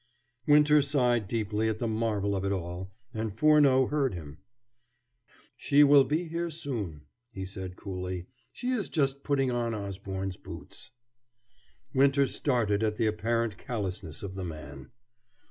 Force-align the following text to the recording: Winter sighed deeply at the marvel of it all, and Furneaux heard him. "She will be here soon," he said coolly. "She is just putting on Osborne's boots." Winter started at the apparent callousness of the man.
Winter 0.47 0.81
sighed 0.81 1.27
deeply 1.27 1.69
at 1.69 1.77
the 1.77 1.87
marvel 1.87 2.35
of 2.35 2.43
it 2.43 2.51
all, 2.51 2.91
and 3.13 3.37
Furneaux 3.37 3.85
heard 3.85 4.15
him. 4.15 4.39
"She 5.55 5.83
will 5.83 6.03
be 6.05 6.23
here 6.27 6.49
soon," 6.49 7.03
he 7.29 7.45
said 7.45 7.75
coolly. 7.75 8.25
"She 8.51 8.71
is 8.71 8.89
just 8.89 9.21
putting 9.21 9.51
on 9.51 9.75
Osborne's 9.75 10.37
boots." 10.37 10.89
Winter 11.93 12.25
started 12.25 12.81
at 12.81 12.95
the 12.97 13.05
apparent 13.05 13.59
callousness 13.59 14.23
of 14.23 14.33
the 14.33 14.43
man. 14.43 14.89